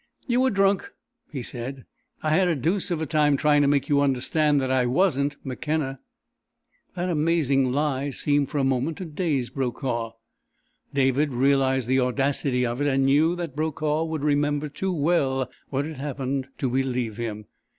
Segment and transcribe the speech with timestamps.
[0.25, 0.91] "You were drunk,"
[1.31, 1.85] he said.
[2.23, 5.37] "I had a deuce of a time trying to make you understand that I wasn't
[5.43, 5.99] McKenna."
[6.95, 10.13] That amazing lie seemed for a moment to daze Brokaw.
[10.91, 15.85] David realized the audacity of it, and knew that Brokaw would remember too well what
[15.85, 17.45] had happened to believe him.